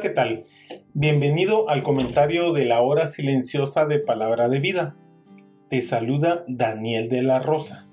¿Qué 0.00 0.10
tal? 0.10 0.42
Bienvenido 0.92 1.68
al 1.68 1.84
comentario 1.84 2.52
de 2.52 2.64
la 2.64 2.80
hora 2.80 3.06
silenciosa 3.06 3.84
de 3.86 4.00
Palabra 4.00 4.48
de 4.48 4.58
Vida. 4.58 4.96
Te 5.68 5.80
saluda 5.82 6.44
Daniel 6.48 7.08
de 7.08 7.22
la 7.22 7.38
Rosa. 7.38 7.86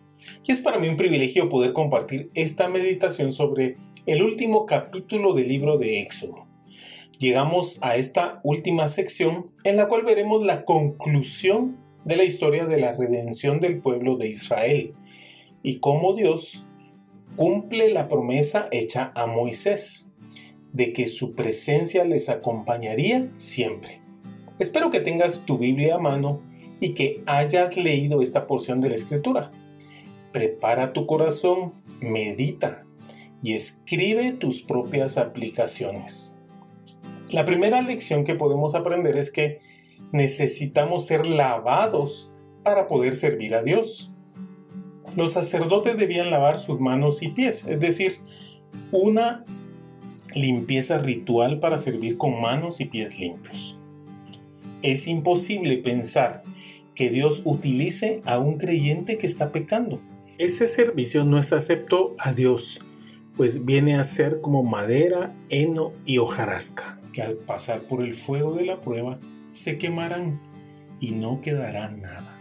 Y 0.44 0.52
es 0.52 0.62
para 0.62 0.80
mí 0.80 0.90
un 0.90 0.98
privilegio 0.98 1.48
poder 1.48 1.74
compartir 1.74 2.32
esta 2.34 2.70
meditación 2.70 3.34
sobre 3.34 3.78
el 4.08 4.24
último 4.24 4.66
capítulo 4.66 5.34
del 5.34 5.48
libro 5.48 5.78
de 5.78 6.02
Éxodo. 6.02 6.48
Llegamos 7.20 7.78
a 7.84 7.96
esta 7.98 8.40
última 8.44 8.88
sección 8.88 9.52
en 9.64 9.78
la 9.78 9.88
cual 9.88 10.02
veremos 10.02 10.44
la 10.44 10.66
conclusión 10.66 11.78
de 12.04 12.16
la 12.16 12.24
historia 12.24 12.66
de 12.66 12.80
la 12.80 12.94
redención 12.94 13.60
del 13.60 13.80
pueblo 13.80 14.16
de 14.16 14.28
Israel 14.28 14.96
y 15.62 15.80
cómo 15.80 16.16
Dios 16.16 16.68
cumple 17.36 17.92
la 17.92 18.10
promesa 18.10 18.68
hecha 18.72 19.12
a 19.14 19.28
Moisés 19.28 20.11
de 20.74 20.94
que 20.94 21.08
su 21.08 21.36
presencia 21.36 22.06
les 22.06 22.30
acompañaría 22.30 23.30
siempre. 23.36 24.02
Espero 24.60 24.90
que 24.90 25.00
tengas 25.00 25.46
tu 25.46 25.58
Biblia 25.58 25.96
a 25.96 26.00
mano 26.00 26.42
y 26.80 26.94
que 26.94 27.24
hayas 27.26 27.78
leído 27.78 28.22
esta 28.22 28.48
porción 28.48 28.82
de 28.82 28.90
la 28.90 28.96
escritura. 28.96 29.52
Prepara 30.32 30.94
tu 30.94 31.06
corazón, 31.06 31.74
medita 32.00 32.86
y 33.42 33.54
escribe 33.54 34.32
tus 34.34 34.62
propias 34.62 35.18
aplicaciones. 35.18 36.38
La 37.30 37.46
primera 37.46 37.82
lección 37.82 38.24
que 38.24 38.36
podemos 38.36 38.76
aprender 38.76 39.18
es 39.18 39.32
que 39.32 39.60
necesitamos 40.12 41.06
ser 41.06 41.28
lavados 41.28 42.34
para 42.64 42.88
poder 42.88 43.16
servir 43.16 43.56
a 43.56 43.64
Dios. 43.64 44.14
Los 45.16 45.34
sacerdotes 45.34 45.98
debían 45.98 46.30
lavar 46.30 46.60
sus 46.60 46.80
manos 46.80 47.24
y 47.24 47.30
pies, 47.30 47.68
es 47.68 47.80
decir, 47.80 48.20
una 48.92 49.46
limpieza 50.36 51.00
ritual 51.00 51.60
para 51.60 51.78
servir 51.78 52.18
con 52.18 52.42
manos 52.42 52.82
y 52.82 52.86
pies 52.86 53.20
limpios. 53.20 53.80
Es 54.82 55.08
imposible 55.08 55.78
pensar 55.78 56.44
que 56.96 57.10
Dios 57.10 57.42
utilice 57.46 58.22
a 58.26 58.40
un 58.40 58.58
creyente 58.58 59.18
que 59.18 59.28
está 59.28 59.52
pecando. 59.52 60.02
Ese 60.38 60.68
servicio 60.68 61.24
no 61.24 61.38
es 61.38 61.54
acepto 61.54 62.16
a 62.18 62.34
Dios, 62.34 62.86
pues 63.38 63.66
viene 63.66 63.96
a 63.96 64.04
ser 64.04 64.42
como 64.42 64.64
madera, 64.64 65.36
heno 65.50 65.94
y 66.06 66.18
hojarasca, 66.18 67.00
que 67.14 67.22
al 67.22 67.36
pasar 67.36 67.84
por 67.84 68.04
el 68.04 68.14
fuego 68.14 68.54
de 68.54 68.66
la 68.66 68.82
prueba 68.82 69.20
se 69.50 69.78
quemarán 69.78 70.42
y 71.00 71.12
no 71.12 71.42
quedará 71.42 71.92
nada. 71.92 72.38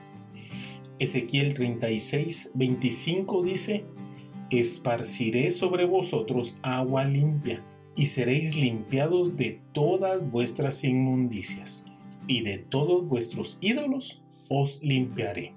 Ezequiel 0.98 1.54
36, 1.54 2.52
25 2.54 3.42
dice, 3.42 3.84
Esparciré 4.50 5.50
sobre 5.50 5.84
vosotros 5.84 6.58
agua 6.62 7.04
limpia 7.04 7.62
y 8.00 8.06
seréis 8.06 8.56
limpiados 8.56 9.36
de 9.36 9.60
todas 9.74 10.30
vuestras 10.30 10.84
inmundicias, 10.84 11.84
y 12.26 12.40
de 12.40 12.56
todos 12.56 13.06
vuestros 13.06 13.58
ídolos 13.60 14.22
os 14.48 14.82
limpiaré. 14.82 15.52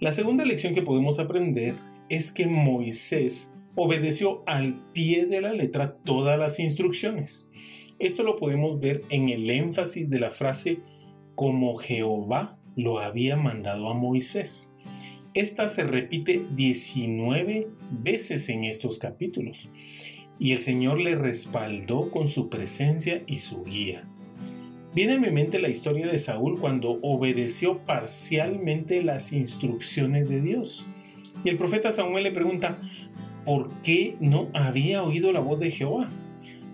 La 0.00 0.12
segunda 0.12 0.44
lección 0.44 0.74
que 0.74 0.82
podemos 0.82 1.18
aprender 1.18 1.76
es 2.10 2.30
que 2.30 2.46
Moisés 2.46 3.58
obedeció 3.74 4.42
al 4.44 4.84
pie 4.92 5.24
de 5.24 5.40
la 5.40 5.54
letra 5.54 5.96
todas 5.96 6.38
las 6.38 6.60
instrucciones. 6.60 7.50
Esto 7.98 8.22
lo 8.22 8.36
podemos 8.36 8.78
ver 8.78 9.02
en 9.08 9.30
el 9.30 9.48
énfasis 9.48 10.10
de 10.10 10.20
la 10.20 10.30
frase 10.30 10.80
como 11.34 11.76
Jehová 11.76 12.58
lo 12.76 12.98
había 12.98 13.38
mandado 13.38 13.88
a 13.88 13.94
Moisés. 13.94 14.76
Esta 15.32 15.68
se 15.68 15.84
repite 15.84 16.44
19 16.54 17.68
veces 18.02 18.50
en 18.50 18.64
estos 18.64 18.98
capítulos 18.98 19.70
y 20.42 20.50
el 20.50 20.58
Señor 20.58 21.00
le 21.00 21.14
respaldó 21.14 22.10
con 22.10 22.26
su 22.26 22.48
presencia 22.48 23.22
y 23.28 23.38
su 23.38 23.62
guía. 23.62 24.08
Viene 24.92 25.12
a 25.12 25.20
mi 25.20 25.30
mente 25.30 25.60
la 25.60 25.68
historia 25.68 26.08
de 26.08 26.18
Saúl 26.18 26.58
cuando 26.58 26.98
obedeció 27.00 27.78
parcialmente 27.86 29.04
las 29.04 29.32
instrucciones 29.32 30.28
de 30.28 30.40
Dios. 30.40 30.88
Y 31.44 31.48
el 31.48 31.58
profeta 31.58 31.92
Samuel 31.92 32.24
le 32.24 32.32
pregunta, 32.32 32.76
¿por 33.44 33.70
qué 33.82 34.16
no 34.18 34.48
había 34.52 35.04
oído 35.04 35.30
la 35.30 35.38
voz 35.38 35.60
de 35.60 35.70
Jehová? 35.70 36.08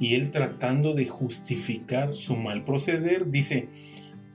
Y 0.00 0.14
él 0.14 0.30
tratando 0.30 0.94
de 0.94 1.04
justificar 1.04 2.14
su 2.14 2.36
mal 2.36 2.64
proceder, 2.64 3.30
dice, 3.30 3.68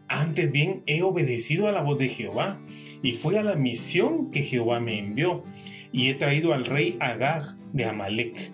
antes 0.09 0.51
bien 0.51 0.83
he 0.85 1.01
obedecido 1.01 1.67
a 1.67 1.71
la 1.71 1.81
voz 1.81 1.97
de 1.97 2.09
Jehová 2.09 2.61
y 3.01 3.13
fui 3.13 3.35
a 3.37 3.41
la 3.41 3.55
misión 3.55 4.29
que 4.29 4.43
Jehová 4.43 4.79
me 4.79 4.99
envió 4.99 5.43
y 5.91 6.09
he 6.09 6.13
traído 6.13 6.53
al 6.53 6.65
rey 6.65 6.97
Agag 6.99 7.57
de 7.73 7.85
Amalek 7.85 8.53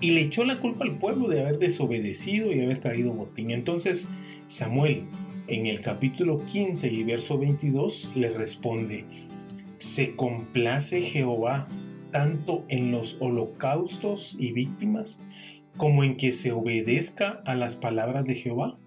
y 0.00 0.12
le 0.12 0.22
echó 0.22 0.44
la 0.44 0.60
culpa 0.60 0.84
al 0.84 0.98
pueblo 0.98 1.28
de 1.28 1.40
haber 1.40 1.58
desobedecido 1.58 2.52
y 2.52 2.60
haber 2.60 2.78
traído 2.78 3.12
botín. 3.12 3.50
Entonces 3.50 4.08
Samuel 4.46 5.04
en 5.46 5.66
el 5.66 5.80
capítulo 5.80 6.44
15 6.44 6.92
y 6.92 7.02
verso 7.04 7.38
22 7.38 8.12
le 8.14 8.28
responde, 8.30 9.04
¿se 9.76 10.14
complace 10.14 11.02
Jehová 11.02 11.68
tanto 12.12 12.64
en 12.68 12.92
los 12.92 13.18
holocaustos 13.20 14.36
y 14.38 14.52
víctimas 14.52 15.24
como 15.76 16.04
en 16.04 16.16
que 16.16 16.32
se 16.32 16.52
obedezca 16.52 17.42
a 17.44 17.54
las 17.54 17.76
palabras 17.76 18.24
de 18.24 18.36
Jehová? 18.36 18.78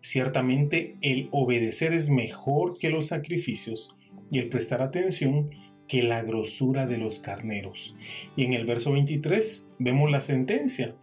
Ciertamente 0.00 0.96
el 1.00 1.28
obedecer 1.32 1.92
es 1.94 2.10
mejor 2.10 2.78
que 2.78 2.90
los 2.90 3.06
sacrificios 3.06 3.96
y 4.30 4.38
el 4.38 4.50
prestar 4.50 4.82
atención 4.82 5.50
que 5.88 6.02
la 6.02 6.22
grosura 6.22 6.86
de 6.86 6.98
los 6.98 7.18
carneros. 7.18 7.96
Y 8.36 8.44
en 8.44 8.52
el 8.52 8.66
verso 8.66 8.92
23 8.92 9.74
vemos 9.78 10.10
la 10.10 10.20
sentencia. 10.20 10.96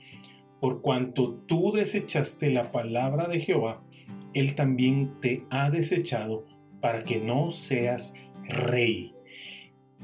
Por 0.59 0.81
cuanto 0.81 1.33
tú 1.47 1.71
desechaste 1.71 2.51
la 2.51 2.71
palabra 2.71 3.27
de 3.27 3.39
Jehová, 3.39 3.83
Él 4.33 4.55
también 4.55 5.19
te 5.19 5.45
ha 5.49 5.69
desechado 5.69 6.45
para 6.81 7.03
que 7.03 7.19
no 7.19 7.51
seas 7.51 8.15
rey. 8.45 9.13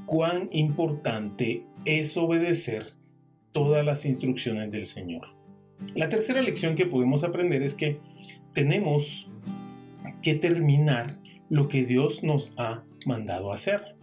Cuán 0.05 0.49
importante 0.51 1.65
es 1.85 2.15
obedecer 2.17 2.87
todas 3.51 3.83
las 3.83 4.05
instrucciones 4.05 4.71
del 4.71 4.85
Señor. 4.85 5.35
La 5.95 6.09
tercera 6.09 6.41
lección 6.41 6.75
que 6.75 6.85
podemos 6.85 7.23
aprender 7.23 7.61
es 7.61 7.75
que 7.75 7.99
tenemos 8.53 9.33
que 10.21 10.35
terminar 10.35 11.19
lo 11.49 11.67
que 11.67 11.85
Dios 11.85 12.23
nos 12.23 12.53
ha 12.57 12.83
mandado 13.05 13.51
hacer. 13.51 13.96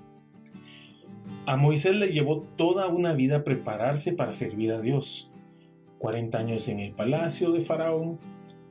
A 1.46 1.58
Moisés 1.58 1.94
le 1.94 2.08
llevó 2.08 2.40
toda 2.56 2.88
una 2.88 3.12
vida 3.12 3.44
prepararse 3.44 4.14
para 4.14 4.32
servir 4.32 4.72
a 4.72 4.80
Dios. 4.80 5.30
40 5.98 6.38
años 6.38 6.68
en 6.68 6.80
el 6.80 6.92
palacio 6.92 7.50
de 7.52 7.60
Faraón, 7.60 8.18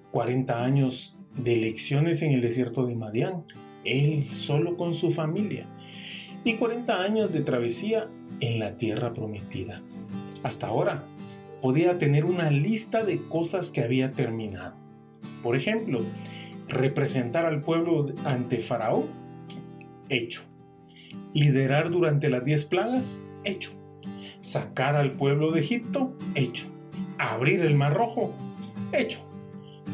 40 0.09 0.63
años 0.63 1.19
de 1.37 1.57
lecciones 1.57 2.23
en 2.23 2.31
el 2.31 2.41
desierto 2.41 2.87
de 2.87 2.95
Madián, 2.95 3.45
él 3.85 4.25
solo 4.25 4.75
con 4.75 4.95
su 4.95 5.11
familia, 5.11 5.67
y 6.43 6.55
40 6.55 7.03
años 7.03 7.31
de 7.31 7.41
travesía 7.41 8.09
en 8.39 8.57
la 8.57 8.75
tierra 8.75 9.13
prometida. 9.13 9.83
Hasta 10.41 10.67
ahora 10.67 11.05
podía 11.61 11.99
tener 11.99 12.25
una 12.25 12.49
lista 12.49 13.03
de 13.03 13.21
cosas 13.27 13.69
que 13.69 13.81
había 13.81 14.13
terminado. 14.13 14.75
Por 15.43 15.55
ejemplo, 15.55 16.01
representar 16.67 17.45
al 17.45 17.61
pueblo 17.61 18.13
ante 18.25 18.57
Faraón, 18.57 19.05
hecho 20.09 20.52
Liderar 21.33 21.89
durante 21.89 22.29
las 22.29 22.45
diez 22.45 22.65
plagas, 22.65 23.27
hecho. 23.43 23.71
Sacar 24.39 24.95
al 24.95 25.13
pueblo 25.13 25.51
de 25.51 25.61
Egipto, 25.61 26.15
hecho. 26.35 26.67
Abrir 27.17 27.61
el 27.61 27.75
mar 27.75 27.93
rojo, 27.93 28.33
hecho. 28.91 29.19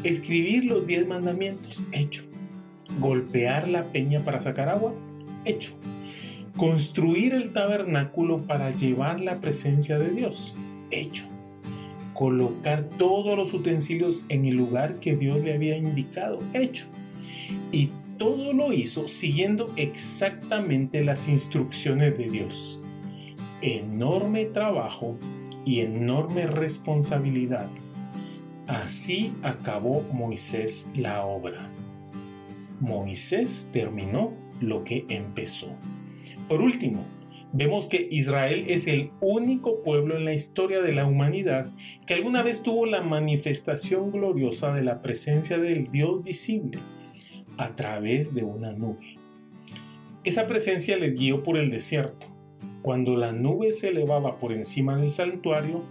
Escribir 0.04 0.66
los 0.66 0.86
diez 0.86 1.06
mandamientos, 1.06 1.84
hecho. 1.92 2.24
Golpear 2.98 3.68
la 3.68 3.92
peña 3.92 4.24
para 4.24 4.40
sacar 4.40 4.68
agua, 4.68 4.94
hecho. 5.44 5.72
Construir 6.56 7.34
el 7.34 7.52
tabernáculo 7.52 8.46
para 8.46 8.70
llevar 8.70 9.20
la 9.20 9.40
presencia 9.40 9.98
de 9.98 10.10
Dios, 10.10 10.56
hecho. 10.90 11.24
Colocar 12.14 12.82
todos 12.82 13.36
los 13.36 13.54
utensilios 13.54 14.26
en 14.28 14.44
el 14.44 14.56
lugar 14.56 15.00
que 15.00 15.16
Dios 15.16 15.42
le 15.42 15.54
había 15.54 15.76
indicado, 15.76 16.38
hecho. 16.52 16.86
Y 17.72 17.90
todo 18.20 18.52
lo 18.52 18.70
hizo 18.74 19.08
siguiendo 19.08 19.72
exactamente 19.76 21.02
las 21.02 21.26
instrucciones 21.26 22.18
de 22.18 22.28
Dios. 22.28 22.84
Enorme 23.62 24.44
trabajo 24.44 25.16
y 25.64 25.80
enorme 25.80 26.46
responsabilidad. 26.46 27.66
Así 28.66 29.32
acabó 29.42 30.02
Moisés 30.12 30.92
la 30.94 31.24
obra. 31.24 31.66
Moisés 32.78 33.70
terminó 33.72 34.36
lo 34.60 34.84
que 34.84 35.06
empezó. 35.08 35.74
Por 36.46 36.60
último, 36.60 37.06
vemos 37.54 37.88
que 37.88 38.06
Israel 38.10 38.66
es 38.68 38.86
el 38.86 39.12
único 39.22 39.82
pueblo 39.82 40.18
en 40.18 40.26
la 40.26 40.34
historia 40.34 40.82
de 40.82 40.92
la 40.92 41.06
humanidad 41.06 41.70
que 42.06 42.12
alguna 42.12 42.42
vez 42.42 42.62
tuvo 42.62 42.84
la 42.84 43.00
manifestación 43.00 44.10
gloriosa 44.10 44.74
de 44.74 44.82
la 44.82 45.00
presencia 45.00 45.56
del 45.56 45.90
Dios 45.90 46.22
visible 46.22 46.80
a 47.60 47.76
través 47.76 48.32
de 48.32 48.42
una 48.42 48.72
nube. 48.72 49.18
Esa 50.24 50.46
presencia 50.46 50.96
le 50.96 51.10
guió 51.10 51.42
por 51.42 51.58
el 51.58 51.68
desierto. 51.68 52.26
Cuando 52.80 53.16
la 53.16 53.32
nube 53.32 53.72
se 53.72 53.88
elevaba 53.88 54.38
por 54.38 54.52
encima 54.52 54.96
del 54.96 55.10
santuario, 55.10 55.84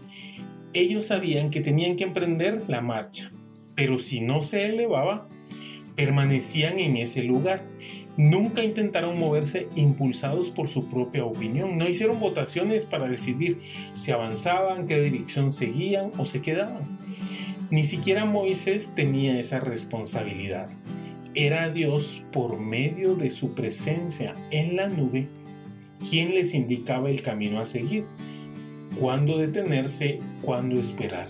ellos 0.73 1.05
sabían 1.05 1.51
que 1.51 1.61
tenían 1.61 1.95
que 1.95 2.05
emprender 2.05 2.63
la 2.67 2.81
marcha, 2.81 3.31
pero 3.75 3.99
si 3.99 4.21
no 4.21 4.41
se 4.41 4.65
elevaba, 4.65 5.29
permanecían 5.95 6.79
en 6.79 6.97
ese 6.97 7.21
lugar. 7.21 7.63
Nunca 8.17 8.63
intentaron 8.63 9.19
moverse 9.19 9.67
impulsados 9.75 10.49
por 10.49 10.69
su 10.69 10.89
propia 10.89 11.23
opinión. 11.23 11.77
No 11.77 11.87
hicieron 11.87 12.19
votaciones 12.19 12.85
para 12.85 13.07
decidir 13.07 13.59
si 13.93 14.11
avanzaban, 14.11 14.87
qué 14.87 14.99
dirección 15.03 15.51
seguían 15.51 16.11
o 16.17 16.25
se 16.25 16.41
quedaban. 16.41 16.99
Ni 17.69 17.83
siquiera 17.83 18.25
Moisés 18.25 18.95
tenía 18.95 19.37
esa 19.37 19.59
responsabilidad. 19.59 20.67
Era 21.35 21.69
Dios 21.69 22.25
por 22.31 22.59
medio 22.59 23.15
de 23.15 23.29
su 23.29 23.53
presencia 23.53 24.35
en 24.51 24.75
la 24.75 24.87
nube 24.87 25.27
quien 26.09 26.33
les 26.33 26.53
indicaba 26.53 27.09
el 27.09 27.21
camino 27.21 27.59
a 27.59 27.65
seguir 27.65 28.05
cuándo 28.99 29.37
detenerse, 29.37 30.19
cuándo 30.41 30.79
esperar. 30.79 31.27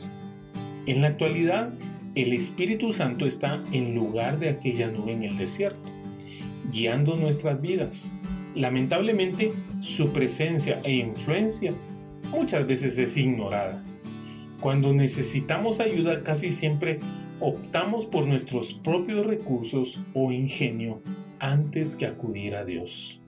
En 0.86 1.02
la 1.02 1.10
actualidad, 1.10 1.74
el 2.16 2.34
Espíritu 2.34 2.92
Santo 2.92 3.26
está 3.26 3.64
en 3.72 3.94
lugar 3.94 4.40
de 4.40 4.50
aquella 4.50 4.90
nube 4.90 5.12
en 5.12 5.24
el 5.24 5.38
desierto, 5.38 5.90
guiando 6.72 7.16
nuestras 7.16 7.62
vidas. 7.62 8.16
Lamentablemente, 8.56 9.54
su 9.80 10.12
presencia 10.12 10.80
e 10.84 10.96
influencia 10.96 11.74
muchas 12.32 12.66
veces 12.66 12.98
es 12.98 13.18
ignorada. 13.18 13.84
Cuando 14.60 14.94
necesitamos 14.94 15.80
ayuda, 15.80 16.24
casi 16.24 16.52
siempre 16.52 17.00
optamos 17.40 18.06
por 18.06 18.26
nuestros 18.26 18.74
propios 18.74 19.26
recursos 19.26 20.04
o 20.14 20.32
ingenio 20.32 21.02
antes 21.40 21.96
que 21.96 22.06
acudir 22.06 22.56
a 22.56 22.66
Dios. 22.66 23.22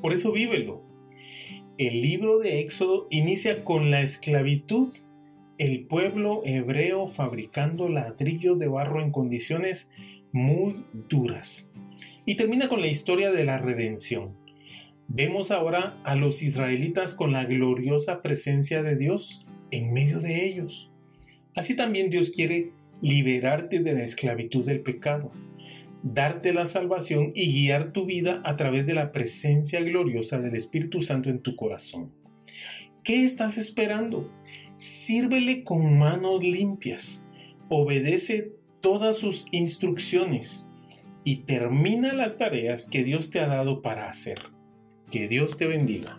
Por 0.00 0.12
eso 0.12 0.32
vívelo, 0.32 0.82
el 1.78 2.00
libro 2.00 2.38
de 2.38 2.60
Éxodo 2.60 3.06
inicia 3.10 3.64
con 3.64 3.90
la 3.90 4.02
esclavitud, 4.02 4.92
el 5.58 5.86
pueblo 5.86 6.42
hebreo 6.44 7.06
fabricando 7.06 7.88
ladrillos 7.88 8.58
de 8.58 8.68
barro 8.68 9.00
en 9.00 9.10
condiciones 9.10 9.92
muy 10.32 10.84
duras. 11.08 11.72
Y 12.26 12.34
termina 12.36 12.68
con 12.68 12.80
la 12.80 12.88
historia 12.88 13.32
de 13.32 13.44
la 13.44 13.58
redención. 13.58 14.36
Vemos 15.08 15.50
ahora 15.50 16.00
a 16.04 16.14
los 16.14 16.42
israelitas 16.42 17.14
con 17.14 17.32
la 17.32 17.44
gloriosa 17.44 18.22
presencia 18.22 18.82
de 18.82 18.96
Dios 18.96 19.46
en 19.70 19.92
medio 19.92 20.20
de 20.20 20.46
ellos. 20.46 20.92
Así 21.54 21.76
también 21.76 22.10
Dios 22.10 22.30
quiere 22.30 22.72
liberarte 23.02 23.80
de 23.80 23.92
la 23.92 24.04
esclavitud 24.04 24.64
del 24.64 24.80
pecado 24.80 25.30
darte 26.02 26.52
la 26.52 26.66
salvación 26.66 27.30
y 27.34 27.52
guiar 27.52 27.92
tu 27.92 28.06
vida 28.06 28.42
a 28.44 28.56
través 28.56 28.86
de 28.86 28.94
la 28.94 29.12
presencia 29.12 29.80
gloriosa 29.80 30.40
del 30.40 30.54
Espíritu 30.54 31.00
Santo 31.00 31.30
en 31.30 31.40
tu 31.40 31.56
corazón. 31.56 32.12
¿Qué 33.04 33.24
estás 33.24 33.58
esperando? 33.58 34.30
Sírvele 34.76 35.64
con 35.64 35.98
manos 35.98 36.42
limpias, 36.42 37.28
obedece 37.68 38.52
todas 38.80 39.16
sus 39.16 39.46
instrucciones 39.52 40.68
y 41.24 41.42
termina 41.44 42.12
las 42.14 42.38
tareas 42.38 42.88
que 42.88 43.04
Dios 43.04 43.30
te 43.30 43.40
ha 43.40 43.46
dado 43.46 43.80
para 43.80 44.08
hacer. 44.08 44.40
Que 45.10 45.28
Dios 45.28 45.56
te 45.56 45.66
bendiga. 45.66 46.18